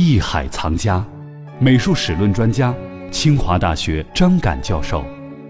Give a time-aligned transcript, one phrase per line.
[0.00, 1.04] 艺海藏家，
[1.58, 2.72] 美术史论专家，
[3.10, 5.04] 清华大学张敢教授，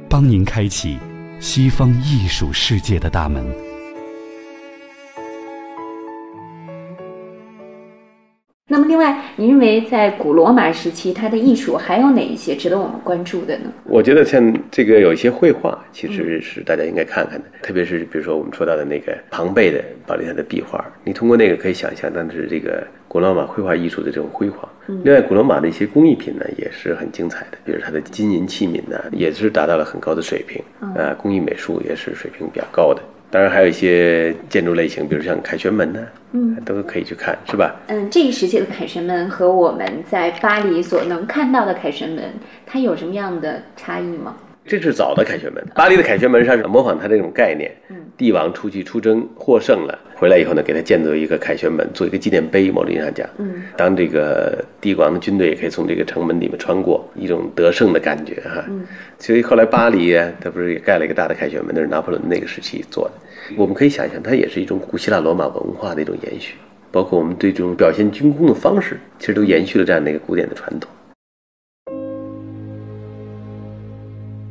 [0.08, 0.96] 帮您开启
[1.39, 3.44] 西方艺术世界的大门。
[8.66, 13.71] 那么，另外，您认为在古罗马时期，它的艺术还有哪一些值得我们关注的呢？
[13.85, 24.68] 我觉得像这个有一些绘画，其实是大家应该看看的，特别是比如说我们说到的那个庞贝的保利他的壁画，你通过那个可以想象当时这个古罗马绘画艺术的这种辉煌。
[25.03, 30.62] 另外，古罗马的一些工艺品呢也是很精彩的，比如它的金银器皿呢，也是达到了很高的水平
[30.94, 33.02] 啊，工艺美术也是水平比较高的。
[33.30, 36.00] 当然，还有一些建筑类型，比如像凯旋门呢，
[36.32, 37.76] 嗯，都可以去看，是吧？
[37.88, 42.24] 嗯，这一时期的凯旋门和我们在巴黎所能看到的凯旋门，
[42.64, 44.34] 它有什么样的差异吗？
[44.64, 47.70] 这是早的凯旋门，巴黎的凯旋门上是模仿它这种概念。
[47.90, 52.68] 嗯，帝王出去出征获胜了，回来以后呢，给他建造一个凯旋门，做一个纪念碑。
[52.68, 58.64] 某种意义上讲，嗯，当这个帝王的军队也可以从这个城门里面穿过，一种得胜的感觉哈。
[58.69, 58.84] 嗯，
[59.20, 63.12] 所以后来巴黎啊，他不是也盖了一个大的凯旋门，那是拿破仑那个时期做的。
[63.56, 66.56] 我们可以想象，它也是一种古希腊罗马文化的一种延续，
[66.91, 70.91] 包括我们对这种表现军功的方式，其实都延续了这样的一个古典的传统。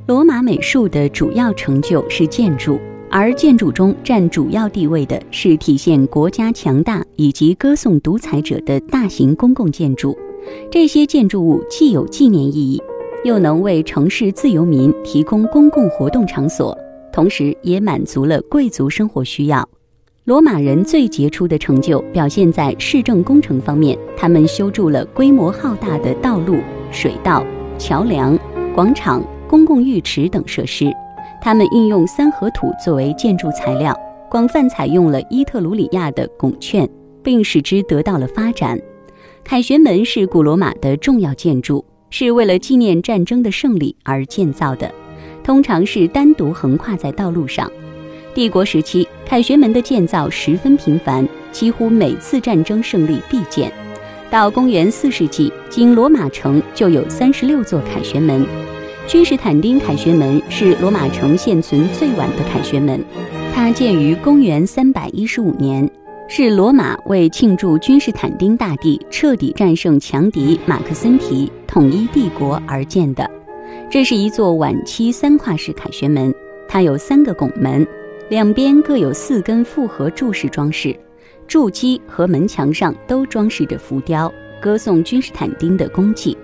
[0.07, 2.79] 罗马美术的主要成就是建筑，
[3.09, 10.17] 而建筑中占主要地位的是体现国家强大以及歌颂独裁者的大型公共建筑。
[10.69, 12.81] 这些建筑物既有纪念意义，
[13.23, 16.77] 又能为城市自由民提供公共活动场所，
[17.11, 19.67] 同时也满足了贵族生活需要。
[20.25, 26.57] 罗马人最杰出的成就表现在市政工程方面，他们修筑了规模浩大的道路、
[26.91, 27.45] 水道、
[27.77, 28.37] 桥梁、
[28.75, 29.23] 广场。
[29.49, 30.91] 公共浴池等设施，
[31.47, 33.97] 他们运用三合土作为建筑材料，
[34.29, 36.85] 广泛采用了伊特鲁里亚的拱券，
[37.23, 38.77] 并使之得到了发展。
[39.45, 44.93] 凯旋门是古罗马的重要建筑，是为了纪念战争的胜利而建造的，
[45.41, 47.71] 通常是单独横跨在道路上。
[48.33, 53.71] 帝国时期，凯旋门的建造十分频繁，几乎每次战争胜利必建。
[54.29, 58.45] 到公元四世纪，仅罗马城就有三十六座凯旋门。
[59.07, 63.01] 君士坦丁凯旋门是罗马城现存最晚的凯旋门，
[63.55, 65.89] 它建于公元三百一十五年，
[66.27, 73.29] 是罗马为庆祝君士坦丁大帝彻底战胜强敌马克森提，统一帝国而建的。
[73.89, 76.35] 这是一座晚期三跨式凯旋门，
[76.67, 77.87] 它有三个拱门，
[78.27, 80.93] 两边各有四根复合柱式装饰，
[81.47, 84.29] 柱基和门墙上都装饰着浮雕，
[84.61, 86.37] 歌颂君士坦丁的功绩。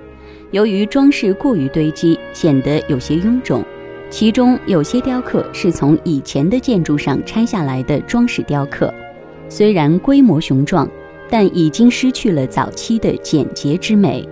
[0.53, 3.65] 由于装饰过于堆积，显得有些臃肿，
[4.11, 8.93] 其中有些雕刻是从以前的建筑上拆下来的装饰雕刻，
[9.49, 10.87] 虽然规模雄壮，
[11.27, 14.29] 但已经失去了早期的简洁之美。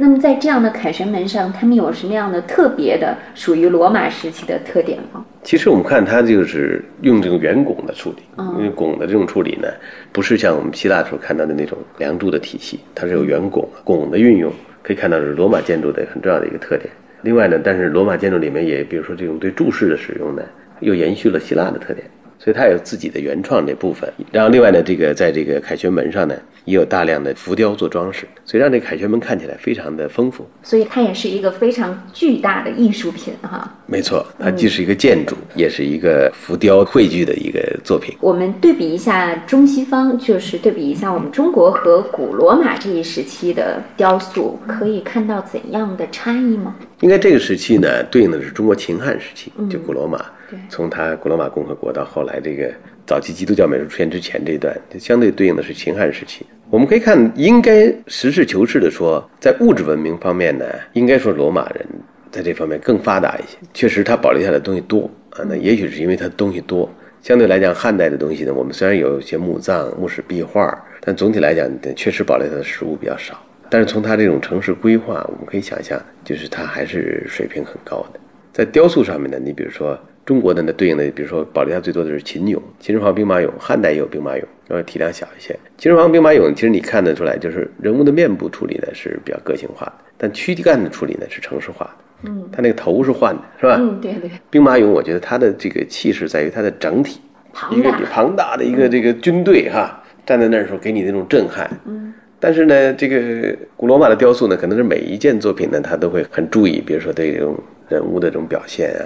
[0.00, 5.24] 那么，在这样的凯旋门上，他们有什么样的特别的属于罗马时期的特点吗？
[5.42, 8.22] 其实我们看它就是用这种圆拱的处理，
[8.56, 9.66] 因为拱的这种处理呢，
[10.12, 16.88] 不是像我们希腊时候看到的那种梁柱的体系，它是有圆拱，拱的运用可以看到是罗马建筑的很重要的一个特点。
[17.22, 20.42] 另外呢，但是罗马建筑里面也，比如说这种对柱式的使用呢，
[20.78, 22.06] 又延续了希腊的特点。
[22.38, 26.34] 所以它有自己的原创这部分，然后另外呢，这个在这个凯旋门上呢，
[26.64, 30.46] 也有大量的浮雕做装饰，所以让这个凯旋门看起来非常的丰富。
[30.62, 33.68] 所以它也是一个非常巨大的艺术品，哈。
[33.86, 38.16] 没错，它既是一个建筑，也是一个浮雕汇聚的一个作品。
[38.20, 46.76] 我们对比一下中西方，就是对比一下我们中国和古罗马这一时期的雕塑，可以看到怎样的差异吗？
[47.00, 50.24] 应该这个时期呢，对应的是中国秦汉时期，就古罗马。
[50.68, 52.72] 从它古罗马共和国到后来这个
[53.06, 56.44] 早期基督教美术出现之前这一段，就相对对应的是秦汉时期。
[56.70, 60.64] 我们可以看，应该实事求是的说，在物质文明方面呢，
[60.94, 61.86] 应该说罗马人
[62.30, 63.58] 在这方面更发达一些。
[63.72, 65.44] 确实，他保留下的东西多啊。
[65.46, 66.90] 那也许是因为他东西多，
[67.22, 73.40] 相对来讲，汉代的东西呢，我们虽然有一些墓葬、墓室壁画，但总体来讲，确实保留下的实物比较少。
[73.70, 78.20] 但是从它这种城市规划，我们可以想象，就是它还是水平很高的。
[78.52, 79.98] 在雕塑上面呢，你比如说。
[80.28, 85.58] 中国的呢，对应的，比如说保留下最多的是秦俑、秦始皇兵马俑，汉代也有兵马俑，呃，体量小一些。
[85.78, 92.28] 秦始皇兵马俑，其实你看得出来，就是人物的面部处理呢是比较个性化的，但躯干的处理呢是城市化的。
[92.28, 93.78] 嗯，他那个头是换的，是吧？
[93.80, 94.30] 嗯，对对。
[94.50, 97.22] 兵马俑，我觉得它的这个气势在于它的整体，
[97.70, 101.70] 一个庞大的一个这个军队哈，站在那儿的时候给你那种震撼。
[101.86, 102.12] 嗯。
[102.40, 107.56] 但是呢，这个古罗马的雕塑呢，可能是每一件作品呢，他都会很注意，比如说对这种
[107.88, 109.04] 人物的这种表现啊。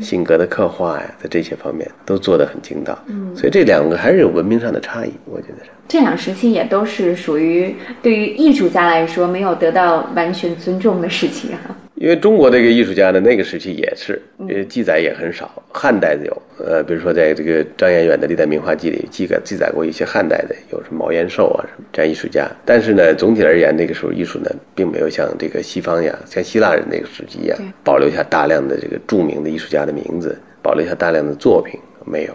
[0.00, 2.96] 性格的刻画呀，在这些方面都做得很精到。
[3.06, 5.70] 嗯，所以这两个还是有文明上的差异，我觉得是。
[5.88, 11.76] 这两时期也都是属于对于艺术家来说没有得到完全尊重的时期哈。
[11.96, 15.62] 因为中国这个艺术家呢，那个时期也是，呃，记载也很少。
[15.72, 22.50] 汉代的有，呃，比如说在这个张彦远的《历代名画记》里记载记载过一些汉代的，有什么毛延寿啊什么这样艺术家。
[22.64, 32.34] 但是呢，总体而言，那个时候艺术呢，并没有像这个西方呀，像希腊人那个时期一样，保留下大量的这个著名的艺术家的名字，保留下大量的作品，没有。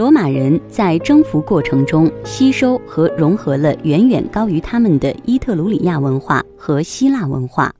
[0.00, 7.70] 罗马人在征服过程中吸收和融合了远远高于他们的伊特鲁里亚文化和希腊文化。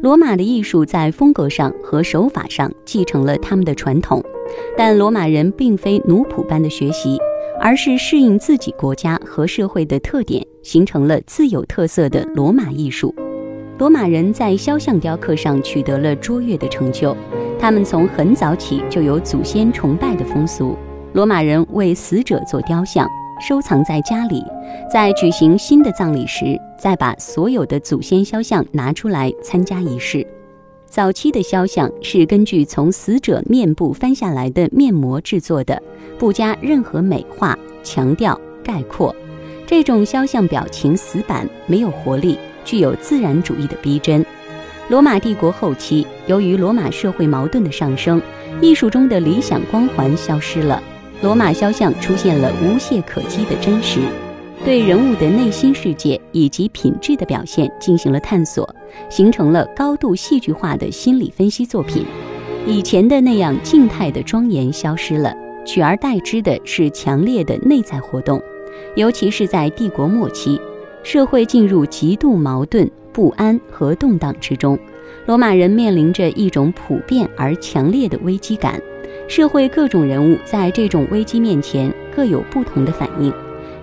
[0.00, 4.24] 罗马的艺术在风格上和手法上继承了他们的传统，
[4.78, 7.18] 但罗马人并非奴仆般的学习，
[7.60, 13.14] 而是适应自己国家和社会的特点，形成了自有特色的罗马艺术。
[13.76, 17.14] 罗马人在肖像雕刻上取得了卓越的成就，
[17.58, 20.74] 他们从很早起就有祖先崇拜的风俗。
[21.18, 23.04] 罗马人为死者做雕像，
[23.40, 24.40] 收藏在家里，
[24.88, 30.24] 在举行新的葬礼时，再把所有的祖先肖像拿出来参加仪式。
[30.86, 35.82] 早期的肖像是根据从死者面部翻下来的面膜制作的，
[36.20, 39.12] 不加任何美化、强调、概括。
[39.66, 44.24] 这种肖像表情死板，没有活力，具有自然主义的逼真。
[44.88, 48.22] 罗马帝国后期，由于罗马社会矛盾的上升，
[48.60, 50.80] 艺术中的理想光环消失了。
[51.20, 54.00] 罗马肖像出现了无懈可击的真实，
[54.64, 58.68] 对人物的内心世界以及品质的表现进行了探索，
[59.08, 62.06] 形成了高度戏剧化的心理分析作品。
[62.64, 65.34] 以前的那样静态的庄严消失了，
[65.66, 68.40] 取而代之的是强烈的内在活动。
[68.94, 70.60] 尤其是在帝国末期，
[71.02, 74.78] 社会进入极度矛盾、不安和动荡之中，
[75.26, 78.80] 罗马人面临着一种普遍而强烈的危机感。
[79.28, 83.30] 社会各种人物在这种危机面前各有不同的反应，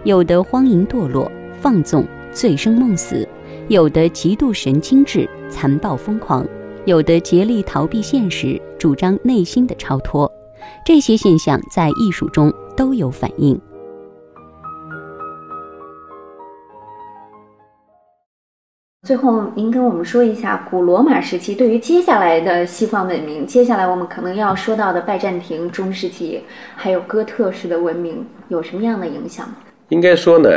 [0.03, 1.31] 有的荒淫堕落、
[1.62, 2.03] 放纵、
[2.33, 3.24] 醉生梦死；
[3.68, 6.44] 有的极度神经质、残暴疯狂；
[6.86, 10.30] 有的竭力逃避现实，主张内心的超脱。
[10.83, 13.57] 这些现象在艺术中都有反应。
[19.06, 26.42] 最后，您跟我们说一下古罗马时期对于接下来的西方文明，接下来我们可能要说到的拜占庭、中世纪，
[26.75, 29.48] 还有哥特式的文明有什么样的影响？
[29.90, 30.50] 应该说呢，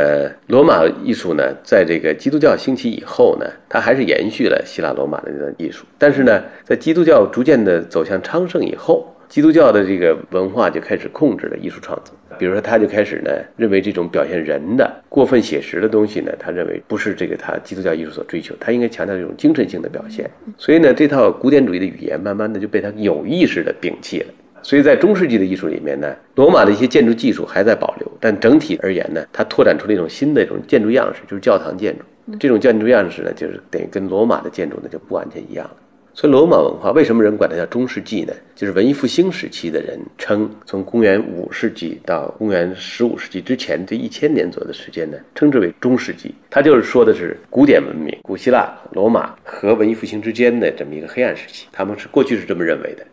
[0.47, 9.13] 罗马艺术呢，在这个基督教兴起以后呢，它还是延续了希腊罗马的那段艺术，但是呢，在基督教逐渐的走向昌盛以后。
[9.29, 20.27] 基督教的这个文化就开始控制了艺术创作，比如说，他就开始呢，认为这种表现人的过分写实的东西呢，他认为不是这个他基督教艺术所追求，他应该强调这种精神性的表现。
[20.57, 24.33] 所以呢，这套古典主义的语言慢慢的就被他有意识的摒弃了。
[24.63, 32.03] 所以在中世纪的艺术里面呢，罗马的一些建筑技术还在保留，但整体而言呢，它拓展出了一种新的一种建筑样式，就是教堂建筑。
[32.39, 35.75] 这种建筑样式呢，就是等于跟罗马的建筑呢就不完全一样了。
[36.19, 38.33] 所以，罗马文化为什么人管它叫中世纪呢？
[38.53, 46.35] 就是文艺复兴时期的人称，从公元五世纪到公元十五世纪之前这一千年左右的时间呢，称之为中世纪。
[46.49, 51.67] 它就是说的是古典文明、古希腊、罗马和文艺复兴之间的这么一个黑暗时期。
[51.71, 53.07] 他们是过去是这么认为的，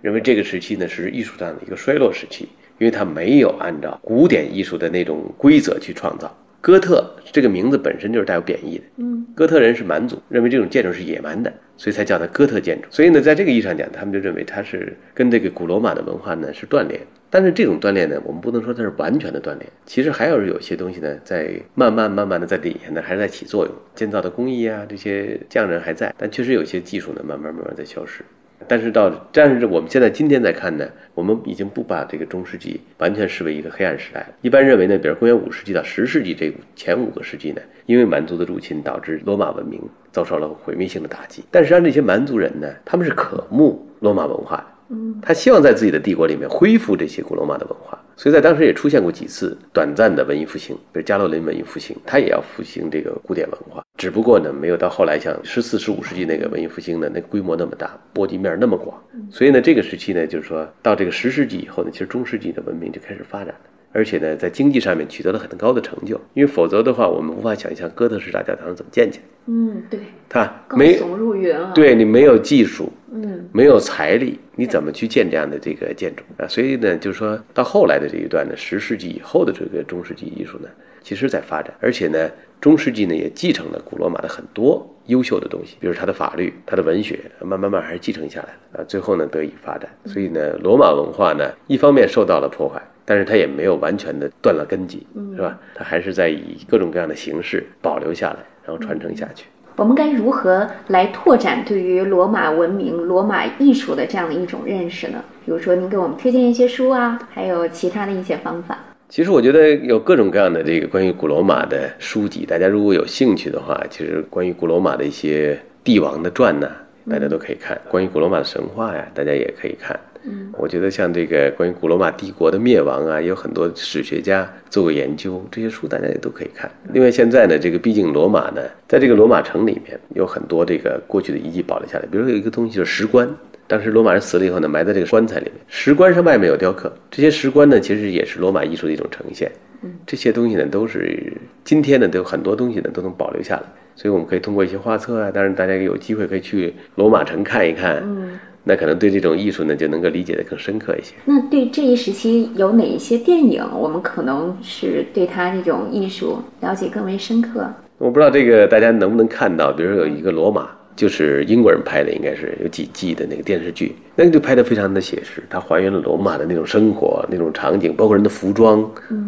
[0.00, 6.32] 认为这个时期呢是艺术上的一个衰落时期，因为它没有按照古典艺术的那种规则去创造。
[6.62, 12.86] 哥特这个名字本身就是带有贬义的，嗯，哥特人是蛮族，认为这种建筑是野蛮的，所以才叫它哥特建筑。
[12.88, 17.00] 所以呢，在这个意义上讲，他们就认为它是跟这个古罗马的文化呢是断裂。
[17.28, 28.22] 但是这种断裂呢，我们不能说它是完全的断裂，其实还有有些东西呢，在慢慢慢慢的在底下呢还是在起作用，建造的工艺啊这些匠人还在，但确实有些技术呢慢慢慢慢在消失。
[28.68, 34.28] 但是到，但是我们现在今天在看呢，我们已经不把这个中世纪完全视为一个黑暗时代了。
[34.42, 41.42] 一般认为呢，比如公元五世纪到十世纪这前五个世纪呢，因为蛮族的入侵导致罗马文明遭受了毁灭性的打击。
[41.50, 44.66] 但实际上这些蛮族人呢，他们是渴慕罗马文化。
[44.88, 59.02] 嗯他希望在自己的帝国里面恢复这些古罗马的文化，所以在当时也出现过几次短暂的文艺复兴，比如加洛林文艺复兴，他也要复兴这个古典文化，只不过呢，没有到后来像十四、十五世纪那个文艺复兴的那规模那么大，波及面那么广。
[59.30, 63.60] 所以呢，这个时期呢，就是说到这个十世纪以后呢，其实中世纪的文明就开始发展了。
[63.94, 69.24] 而且呢，在经济上面取得了很高的成就，因为否则的话，我们无法想象哥特式大教堂怎么建起来。
[69.46, 70.00] 嗯，对，
[70.30, 71.72] 它没耸入云啊。
[71.74, 76.48] 对你没有技术，嗯，没有财力，你怎么去建这样的这个建筑啊？
[76.48, 80.68] 所以呢，就是说到后来的这一段呢，十世纪以后的这个中世纪艺术呢，
[81.02, 89.90] 其实在发展，而且呢，中世纪呢也继承了古罗马的很多优秀的东西，比如它的法律、它的文学，慢慢慢还是继承下来了啊，最后呢得以发展。
[90.06, 95.58] 所以呢，罗马文化呢一方面受到了破坏，但是它也没有完全的断了根基，是吧？
[95.74, 99.44] 它还是在以各种各样的形式保留下来，然后传承下去。
[99.76, 105.22] 我们该如何来拓展对于罗马文明、罗马艺术的这样的一种认识呢？
[105.44, 108.78] 比如说，您给我们推荐一些书啊，还有其他的一些方法。
[109.08, 116.70] 其实我觉得有各种各样的这个关于古罗马的书籍，大家如果有兴趣的话，其实关于古罗马的一些帝王的传呢，
[117.10, 119.98] 大家都可以看；关于古罗马的神话呀，大家也可以看。
[120.24, 126.70] 嗯，我觉得像这个关于古罗马帝国的灭亡啊，有很多史学家做过研究，这些书大家也都可以看。
[126.92, 133.28] 另外，现在呢，这个毕竟罗马呢，在这个罗马城里面有很多这个过去的遗迹保留下来，比如说有一个东西就是石棺，
[133.66, 139.50] 当时罗马人死了以后呢，埋在这个棺材里面，石棺上外面有雕刻，这些石棺呢，其实也是罗马艺术的一种呈现。
[139.82, 141.32] 嗯，这些东西呢，都是
[141.64, 143.62] 今天呢，都有很多东西呢都能保留下来，
[143.96, 148.00] 所以我们可以通过一些画册啊，当然大家有机会可以去罗马城看一看。
[148.04, 148.38] 嗯。
[148.64, 151.14] 那可能对这种艺术呢，就能够理解的更深刻一些。
[151.24, 157.68] 那对这一时期有哪一些电影，我们可能是对他这种艺术了解更为深刻？
[157.98, 168.82] 我不知道这个大家能不能看到，比如说有一个罗马，就是英国人拍的，应该是有几季的那个电视剧，那个就拍得非常的写实，它还原了罗马的那种生活、那种场景，包括人的服装，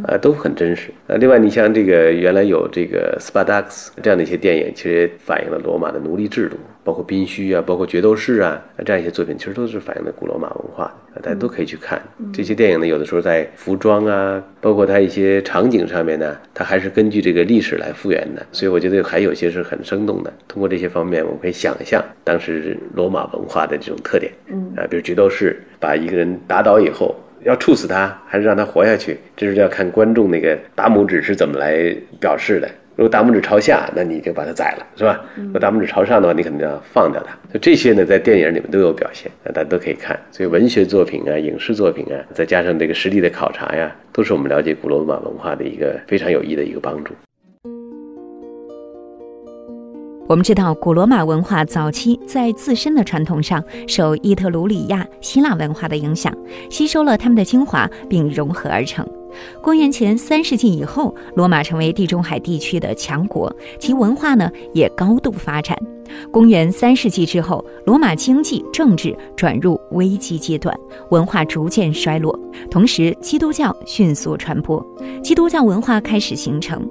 [0.04, 0.90] 啊，都很真实。
[1.06, 6.56] 啊，另外你像这个原来有这个斯巴达克斯这样的一些电影，其实反映了罗马的奴隶制度。
[6.84, 12.00] 包括宾虚啊，包括角斗士啊，这样一些作品，其实都是反映的古罗马文化的，大家都可以去看
[12.32, 12.86] 这些电影呢。
[12.86, 20.32] 有的时候在服装啊，包括它一些场景上面呢，它还是根据这个历史来复原的，所以我觉得还有些是很生动的。
[20.46, 27.14] 通过这些方面，我们可以想象当时罗马文化的这种特点，嗯啊，比如角斗士把一个人打倒以后，
[27.44, 32.68] 要处死他还是让他活下去，这是要看观众那个大拇指是怎么来表示的。
[32.96, 35.20] 如果大拇指朝下，那你就把它宰了，是吧？
[35.34, 37.36] 如果大拇指朝上的话，你肯定要放掉它。
[37.52, 40.16] 就这些呢，在电影里面都有表现，大家都可以看。
[40.30, 47.12] 所以文学作品啊、影视作品啊，再加上这个实地的考察呀，都是我们了解古罗马文化的一个非常有益的一个帮助。
[50.28, 56.32] 我们知道，古罗马文化早期在自身的传统上受伊特鲁里亚、希腊文化的影响，
[56.70, 59.04] 吸收了他们的精华，并融合而成。
[59.62, 65.76] 公元前三世纪以后，罗马成为地中海地区的强国，其文化呢也高度发展。
[66.30, 70.78] 公元三世纪之后，罗马经济政治转入危机阶段，
[71.10, 72.38] 文化逐渐衰落。
[72.70, 74.84] 同时，基督教迅速传播，
[75.22, 76.86] 基督教文化开始形成，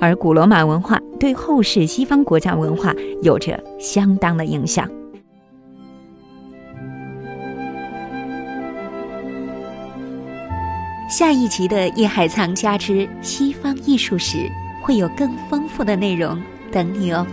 [0.00, 4.90] 而古罗马文化对后世西方国家文化有着相当的影响。
[11.18, 14.36] 下一集的《叶海藏家之西方艺术史》
[14.82, 16.38] 会有更丰富的内容
[16.70, 17.26] 等你哦。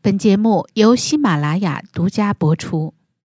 [0.00, 2.94] 本节目由喜马拉雅独家播出。